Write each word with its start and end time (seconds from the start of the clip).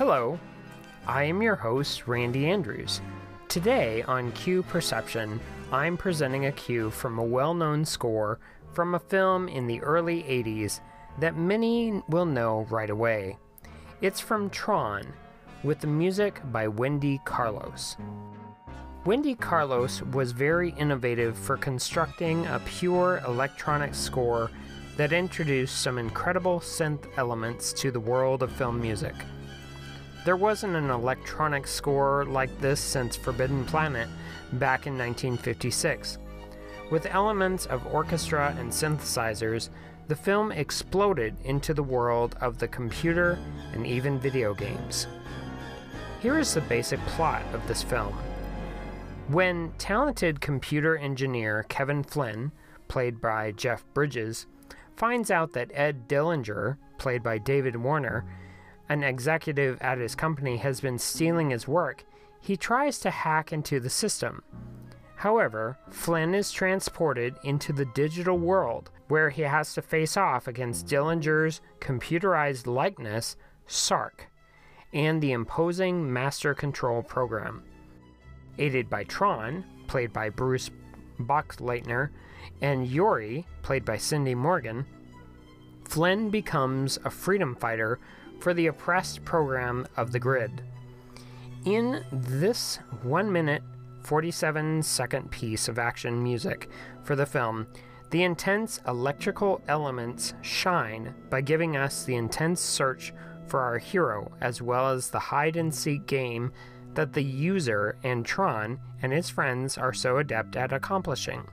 Hello, 0.00 0.40
I 1.06 1.24
am 1.24 1.42
your 1.42 1.56
host, 1.56 2.08
Randy 2.08 2.46
Andrews. 2.46 3.02
Today 3.48 4.02
on 4.04 4.32
Cue 4.32 4.62
Perception, 4.62 5.38
I'm 5.70 5.98
presenting 5.98 6.46
a 6.46 6.52
cue 6.52 6.88
from 6.88 7.18
a 7.18 7.22
well 7.22 7.52
known 7.52 7.84
score 7.84 8.38
from 8.72 8.94
a 8.94 8.98
film 8.98 9.46
in 9.46 9.66
the 9.66 9.78
early 9.82 10.22
80s 10.22 10.80
that 11.18 11.36
many 11.36 12.02
will 12.08 12.24
know 12.24 12.66
right 12.70 12.88
away. 12.88 13.36
It's 14.00 14.20
from 14.20 14.48
Tron, 14.48 15.06
with 15.62 15.80
the 15.80 15.86
music 15.86 16.40
by 16.50 16.66
Wendy 16.66 17.20
Carlos. 17.26 17.98
Wendy 19.04 19.34
Carlos 19.34 20.00
was 20.00 20.32
very 20.32 20.70
innovative 20.78 21.36
for 21.36 21.58
constructing 21.58 22.46
a 22.46 22.58
pure 22.60 23.20
electronic 23.26 23.94
score 23.94 24.50
that 24.96 25.12
introduced 25.12 25.82
some 25.82 25.98
incredible 25.98 26.58
synth 26.58 27.04
elements 27.18 27.74
to 27.74 27.90
the 27.90 28.00
world 28.00 28.42
of 28.42 28.50
film 28.50 28.80
music. 28.80 29.14
There 30.24 30.36
wasn't 30.36 30.76
an 30.76 30.90
electronic 30.90 31.66
score 31.66 32.26
like 32.26 32.60
this 32.60 32.78
since 32.78 33.16
Forbidden 33.16 33.64
Planet 33.64 34.08
back 34.52 34.86
in 34.86 34.98
1956. 34.98 36.18
With 36.90 37.06
elements 37.06 37.64
of 37.66 37.86
orchestra 37.86 38.54
and 38.58 38.70
synthesizers, 38.70 39.70
the 40.08 40.16
film 40.16 40.52
exploded 40.52 41.36
into 41.44 41.72
the 41.72 41.82
world 41.82 42.36
of 42.40 42.58
the 42.58 42.68
computer 42.68 43.38
and 43.72 43.86
even 43.86 44.18
video 44.18 44.52
games. 44.52 45.06
Here 46.20 46.38
is 46.38 46.52
the 46.52 46.60
basic 46.62 47.00
plot 47.06 47.42
of 47.54 47.66
this 47.66 47.82
film. 47.82 48.12
When 49.28 49.72
talented 49.78 50.40
computer 50.40 50.98
engineer 50.98 51.64
Kevin 51.70 52.02
Flynn, 52.02 52.52
played 52.88 53.22
by 53.22 53.52
Jeff 53.52 53.84
Bridges, 53.94 54.46
finds 54.96 55.30
out 55.30 55.52
that 55.52 55.70
Ed 55.72 56.08
Dillinger, 56.08 56.76
played 56.98 57.22
by 57.22 57.38
David 57.38 57.76
Warner, 57.76 58.26
an 58.90 59.04
executive 59.04 59.80
at 59.80 59.98
his 59.98 60.14
company, 60.14 60.58
has 60.58 60.80
been 60.80 60.98
stealing 60.98 61.50
his 61.50 61.66
work, 61.66 62.04
he 62.40 62.56
tries 62.56 62.98
to 62.98 63.10
hack 63.10 63.52
into 63.52 63.78
the 63.78 63.88
system. 63.88 64.42
However, 65.14 65.78
Flynn 65.90 66.34
is 66.34 66.50
transported 66.50 67.36
into 67.44 67.72
the 67.72 67.84
digital 67.84 68.36
world 68.36 68.90
where 69.08 69.30
he 69.30 69.42
has 69.42 69.74
to 69.74 69.82
face 69.82 70.16
off 70.16 70.48
against 70.48 70.86
Dillinger's 70.86 71.60
computerized 71.78 72.66
likeness, 72.66 73.36
Sark, 73.66 74.28
and 74.92 75.22
the 75.22 75.32
imposing 75.32 76.12
Master 76.12 76.52
Control 76.52 77.02
program. 77.02 77.62
Aided 78.58 78.90
by 78.90 79.04
Tron, 79.04 79.64
played 79.86 80.12
by 80.12 80.30
Bruce 80.30 80.70
Boxleitner, 81.20 82.10
and 82.60 82.88
Yori, 82.88 83.46
played 83.62 83.84
by 83.84 83.98
Cindy 83.98 84.34
Morgan, 84.34 84.84
Flynn 85.84 86.30
becomes 86.30 86.98
a 87.04 87.10
freedom 87.10 87.54
fighter 87.54 87.98
for 88.40 88.54
the 88.54 88.66
oppressed 88.66 89.24
program 89.24 89.86
of 89.96 90.12
the 90.12 90.18
grid. 90.18 90.62
In 91.64 92.04
this 92.10 92.78
1 93.02 93.30
minute 93.30 93.62
47 94.02 94.82
second 94.82 95.30
piece 95.30 95.68
of 95.68 95.78
action 95.78 96.22
music 96.22 96.70
for 97.02 97.14
the 97.14 97.26
film, 97.26 97.66
the 98.10 98.22
intense 98.22 98.80
electrical 98.88 99.60
elements 99.68 100.34
shine 100.42 101.14
by 101.28 101.40
giving 101.40 101.76
us 101.76 102.04
the 102.04 102.16
intense 102.16 102.60
search 102.60 103.12
for 103.46 103.60
our 103.60 103.78
hero 103.78 104.32
as 104.40 104.62
well 104.62 104.90
as 104.90 105.10
the 105.10 105.18
hide 105.18 105.56
and 105.56 105.74
seek 105.74 106.06
game 106.06 106.52
that 106.94 107.12
the 107.12 107.22
user 107.22 107.96
and 108.02 108.24
Tron 108.24 108.80
and 109.02 109.12
his 109.12 109.30
friends 109.30 109.78
are 109.78 109.92
so 109.92 110.16
adept 110.16 110.56
at 110.56 110.72
accomplishing. 110.72 111.46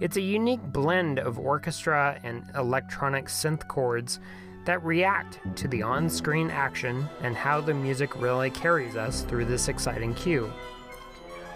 It's 0.00 0.16
a 0.16 0.22
unique 0.22 0.62
blend 0.62 1.18
of 1.18 1.38
orchestra 1.38 2.18
and 2.22 2.44
electronic 2.54 3.26
synth 3.26 3.68
chords 3.68 4.18
that 4.64 4.84
react 4.84 5.38
to 5.56 5.68
the 5.68 5.82
on 5.82 6.08
screen 6.08 6.50
action 6.50 7.08
and 7.22 7.34
how 7.34 7.60
the 7.60 7.74
music 7.74 8.20
really 8.20 8.50
carries 8.50 8.96
us 8.96 9.22
through 9.22 9.46
this 9.46 9.68
exciting 9.68 10.14
cue. 10.14 10.52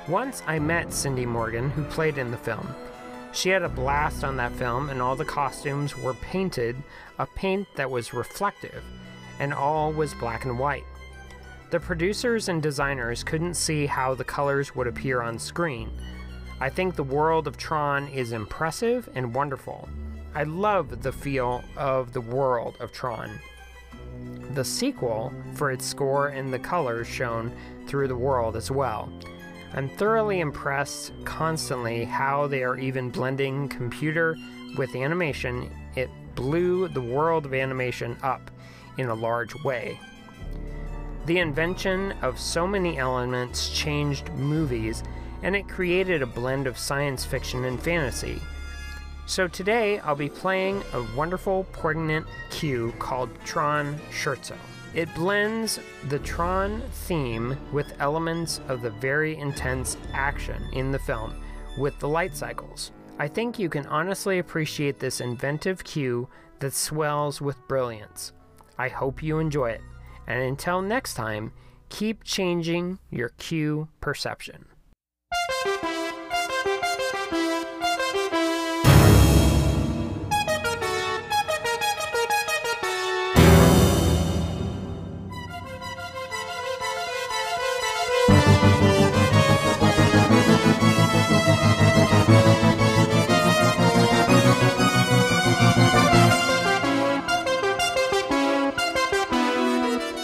Once 0.09 0.43
I 0.47 0.59
met 0.59 0.93
Cindy 0.93 1.27
Morgan, 1.27 1.71
who 1.71 1.85
played 1.85 2.19
in 2.19 2.31
the 2.31 2.37
film. 2.37 2.75
She 3.33 3.49
had 3.49 3.63
a 3.63 3.69
blast 3.69 4.23
on 4.23 4.37
that 4.37 4.53
film, 4.53 4.91
and 4.91 5.03
all 5.03 5.17
the 5.17 5.25
costumes 5.25 5.97
were 5.97 6.15
painted 6.15 6.77
a 7.19 7.27
paint 7.27 7.67
that 7.75 7.91
was 7.91 8.15
reflective, 8.15 8.85
and 9.41 9.53
all 9.53 9.93
was 9.93 10.15
black 10.15 10.45
and 10.45 10.59
white. 10.59 10.85
The 11.71 11.81
producers 11.81 12.49
and 12.49 12.63
designers 12.63 13.25
couldn't 13.25 13.55
see 13.55 13.87
how 13.87 14.15
the 14.15 14.25
colors 14.25 14.77
would 14.77 14.87
appear 14.87 15.21
on 15.21 15.39
screen. 15.39 15.91
I 16.61 16.71
think 16.71 16.95
the 16.95 17.03
world 17.03 17.49
of 17.49 17.57
Tron 17.57 18.07
is 18.09 18.31
impressive 18.31 19.09
and 19.15 19.35
wonderful. 19.35 19.89
I 20.37 20.43
love 20.43 21.03
the 21.03 21.13
feel 21.13 21.63
of 21.77 22.13
the 22.13 22.21
world 22.21 22.77
of 22.81 22.91
Tron. 22.91 23.39
The 24.55 24.65
sequel, 24.65 25.33
for 25.55 25.71
its 25.71 25.87
score 25.87 26.29
and 26.29 26.53
the 26.53 26.59
colors 26.59 27.07
shown 27.07 27.53
through 27.87 28.09
the 28.09 28.17
world 28.17 28.57
as 28.57 28.69
well. 28.69 29.13
I'm 29.75 29.89
thoroughly 29.89 30.41
impressed 30.41 31.13
constantly 31.25 32.05
how 32.05 32.49
they 32.49 32.65
are 32.65 32.77
even 32.77 33.11
blending 33.11 33.69
computer 33.69 34.37
with 34.77 34.97
animation. 34.97 35.71
It 35.95 36.11
blew 36.35 36.89
the 36.89 37.01
world 37.01 37.47
of 37.47 37.55
animation 37.55 38.17
up 38.23 38.51
in 38.99 39.11
a 39.11 39.15
large 39.15 39.55
way. 39.63 40.01
The 41.27 41.39
invention 41.39 42.13
of 42.23 42.41
so 42.41 42.67
many 42.67 42.99
elements 42.99 43.69
changed 43.69 44.31
movies, 44.33 45.05
and 45.45 45.55
it 45.55 45.69
created 45.69 46.23
a 46.23 46.27
blend 46.27 46.67
of 46.67 46.77
science 46.77 47.25
fiction 47.25 47.65
and 47.65 47.81
fantasy. 47.81 48.41
So 49.27 49.49
today 49.49 49.99
I'll 50.01 50.15
be 50.15 50.29
playing 50.29 50.83
a 50.93 51.03
wonderful 51.17 51.65
poignant 51.73 52.27
cue 52.51 52.93
called 52.99 53.31
Tron 53.45 53.99
Scherzo. 54.11 54.57
It 54.95 55.13
blends 55.15 55.81
the 56.09 56.19
Tron 56.19 56.83
theme 56.93 57.57
with 57.73 57.95
elements 58.01 58.61
of 58.69 58.83
the 58.83 58.91
very 58.91 59.37
intense 59.37 59.97
action 60.13 60.63
in 60.73 60.93
the 60.93 60.99
film 60.99 61.35
with 61.79 61.99
the 61.99 62.09
light 62.09 62.37
cycles. 62.37 62.93
I 63.19 63.27
think 63.27 63.59
you 63.59 63.69
can 63.69 63.87
honestly 63.87 64.39
appreciate 64.39 64.99
this 64.99 65.21
inventive 65.21 65.83
cue 65.85 66.29
that 66.59 66.75
swells 66.75 67.41
with 67.41 67.57
brilliance. 67.67 68.33
I 68.79 68.89
hope 68.89 69.23
you 69.23 69.39
enjoy 69.39 69.71
it. 69.71 69.81
And 70.27 70.43
until 70.43 70.83
next 70.83 71.15
time, 71.15 71.53
keep 71.89 72.25
changing 72.25 72.99
your 73.11 73.31
cue 73.31 73.89
perception. 74.01 74.67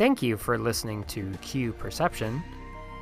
Thank 0.00 0.22
you 0.22 0.38
for 0.38 0.56
listening 0.56 1.04
to 1.08 1.30
Cue 1.42 1.74
Perception. 1.74 2.42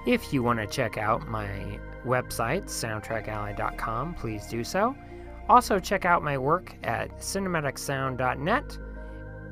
If 0.05 0.33
you 0.33 0.43
want 0.43 0.59
to 0.59 0.67
check 0.67 0.99
out 0.99 1.29
my 1.29 1.79
website, 2.05 2.65
soundtrackally.com, 2.65 4.15
please 4.15 4.49
do 4.49 4.65
so. 4.65 4.97
Also, 5.49 5.79
check 5.79 6.05
out 6.05 6.25
my 6.25 6.37
work 6.37 6.75
at 6.83 7.17
cinematicsound.net 7.19 8.79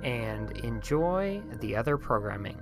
and 0.02 0.50
enjoy 0.64 1.40
the 1.60 1.76
other 1.76 1.96
programming. 1.96 2.60